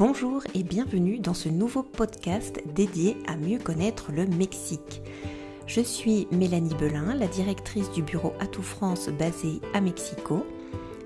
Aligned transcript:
Bonjour 0.00 0.42
et 0.54 0.62
bienvenue 0.62 1.18
dans 1.18 1.34
ce 1.34 1.50
nouveau 1.50 1.82
podcast 1.82 2.62
dédié 2.74 3.18
à 3.26 3.36
mieux 3.36 3.58
connaître 3.58 4.12
le 4.12 4.26
Mexique. 4.26 5.02
Je 5.66 5.82
suis 5.82 6.26
Mélanie 6.32 6.74
Belin, 6.74 7.14
la 7.14 7.26
directrice 7.26 7.90
du 7.90 8.02
bureau 8.02 8.32
Atout 8.40 8.62
France 8.62 9.10
basé 9.10 9.60
à 9.74 9.82
Mexico. 9.82 10.46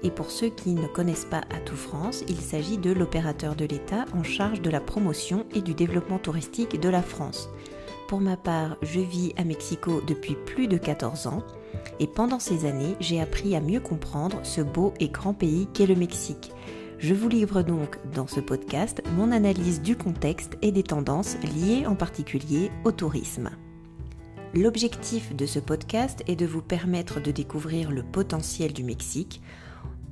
Et 0.05 0.13
pour 0.13 0.31
ceux 0.31 0.49
qui 0.49 0.75
ne 0.75 0.87
connaissent 0.87 1.27
pas 1.29 1.43
Atout 1.51 1.75
France, 1.75 2.23
il 2.29 2.37
s'agit 2.37 2.79
de 2.79 2.93
l'opérateur 2.93 3.57
de 3.57 3.65
l'État 3.65 4.05
en 4.15 4.23
charge 4.23 4.63
de 4.63 4.71
la 4.71 4.81
promotion 4.81 5.45
et 5.57 5.61
du 5.61 5.75
développement 5.75 6.21
touristique 6.21 6.79
de 6.79 6.89
la 6.89 7.03
France. 7.03 7.49
Pour 8.07 8.21
ma 8.21 8.37
part, 8.37 8.77
je 8.83 9.01
vis 9.01 9.33
à 9.37 9.43
Mexico 9.43 10.03
depuis 10.07 10.37
plus 10.47 10.69
de 10.69 10.79
14 10.79 11.27
ans 11.27 11.43
et 11.99 12.07
pendant 12.07 12.39
ces 12.39 12.65
années, 12.65 12.95
j'ai 13.01 13.21
appris 13.21 13.57
à 13.57 13.61
mieux 13.61 13.81
comprendre 13.81 14.39
ce 14.45 14.61
beau 14.61 14.95
et 15.01 15.09
grand 15.09 15.35
pays 15.35 15.67
qu'est 15.75 15.87
le 15.87 15.97
Mexique. 15.97 16.53
Je 17.07 17.13
vous 17.13 17.29
livre 17.29 17.61
donc 17.61 17.99
dans 18.15 18.27
ce 18.27 18.41
podcast 18.41 19.03
mon 19.15 19.31
analyse 19.31 19.83
du 19.83 19.95
contexte 19.95 20.57
et 20.63 20.73
des 20.73 20.83
tendances 20.83 21.37
liées 21.43 21.85
en 21.87 21.95
particulier 21.95 22.71
au 22.83 22.93
tourisme. 22.93 23.51
L'objectif 24.55 25.37
de 25.37 25.45
ce 25.45 25.59
podcast 25.59 26.25
est 26.29 26.35
de 26.35 26.47
vous 26.47 26.63
permettre 26.63 27.21
de 27.21 27.31
découvrir 27.31 27.91
le 27.91 28.03
potentiel 28.03 28.73
du 28.73 28.85
Mexique 28.85 29.43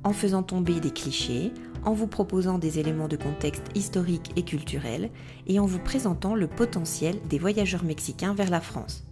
en 0.03 0.13
faisant 0.13 0.43
tomber 0.43 0.79
des 0.79 0.91
clichés, 0.91 1.51
en 1.83 1.93
vous 1.93 2.05
proposant 2.05 2.59
des 2.59 2.77
éléments 2.77 3.07
de 3.07 3.17
contexte 3.17 3.65
historique 3.73 4.31
et 4.35 4.43
culturel 4.43 5.09
et 5.47 5.59
en 5.59 5.65
vous 5.65 5.79
présentant 5.79 6.35
le 6.35 6.45
potentiel 6.45 7.15
des 7.27 7.39
voyageurs 7.39 7.83
mexicains 7.83 8.35
vers 8.35 8.51
la 8.51 8.61
France. 8.61 9.03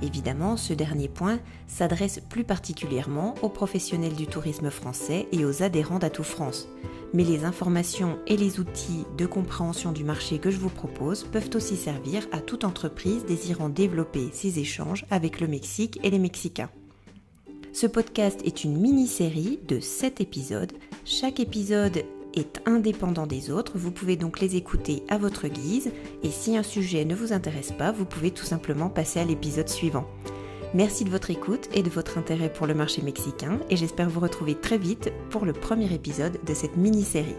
Évidemment, 0.00 0.56
ce 0.56 0.72
dernier 0.72 1.08
point 1.08 1.40
s'adresse 1.66 2.20
plus 2.28 2.44
particulièrement 2.44 3.34
aux 3.42 3.48
professionnels 3.48 4.14
du 4.14 4.26
tourisme 4.26 4.70
français 4.70 5.26
et 5.32 5.44
aux 5.44 5.62
adhérents 5.62 5.98
d'Atout 5.98 6.24
France. 6.24 6.68
Mais 7.14 7.24
les 7.24 7.44
informations 7.44 8.18
et 8.26 8.36
les 8.36 8.60
outils 8.60 9.04
de 9.16 9.26
compréhension 9.26 9.92
du 9.92 10.04
marché 10.04 10.38
que 10.38 10.50
je 10.50 10.58
vous 10.58 10.68
propose 10.68 11.24
peuvent 11.24 11.50
aussi 11.54 11.76
servir 11.76 12.26
à 12.32 12.40
toute 12.40 12.64
entreprise 12.64 13.24
désirant 13.24 13.70
développer 13.70 14.28
ses 14.32 14.58
échanges 14.58 15.04
avec 15.10 15.40
le 15.40 15.48
Mexique 15.48 15.98
et 16.04 16.10
les 16.10 16.18
Mexicains. 16.18 16.70
Ce 17.72 17.86
podcast 17.86 18.40
est 18.44 18.64
une 18.64 18.78
mini-série 18.78 19.58
de 19.66 19.80
7 19.80 20.20
épisodes. 20.20 20.72
Chaque 21.04 21.40
épisode 21.40 22.04
est 22.34 22.60
indépendant 22.66 23.26
des 23.26 23.50
autres, 23.50 23.72
vous 23.76 23.90
pouvez 23.90 24.16
donc 24.16 24.40
les 24.40 24.56
écouter 24.56 25.02
à 25.08 25.18
votre 25.18 25.48
guise 25.48 25.90
et 26.22 26.30
si 26.30 26.56
un 26.56 26.62
sujet 26.62 27.04
ne 27.04 27.14
vous 27.14 27.32
intéresse 27.32 27.72
pas, 27.72 27.92
vous 27.92 28.04
pouvez 28.04 28.30
tout 28.30 28.44
simplement 28.44 28.88
passer 28.88 29.20
à 29.20 29.24
l'épisode 29.24 29.68
suivant. 29.68 30.06
Merci 30.74 31.04
de 31.04 31.10
votre 31.10 31.30
écoute 31.30 31.68
et 31.72 31.82
de 31.82 31.90
votre 31.90 32.18
intérêt 32.18 32.52
pour 32.52 32.66
le 32.66 32.74
marché 32.74 33.00
mexicain 33.02 33.58
et 33.70 33.76
j'espère 33.76 34.10
vous 34.10 34.20
retrouver 34.20 34.54
très 34.54 34.78
vite 34.78 35.10
pour 35.30 35.46
le 35.46 35.52
premier 35.52 35.92
épisode 35.92 36.38
de 36.44 36.54
cette 36.54 36.76
mini-série. 36.76 37.36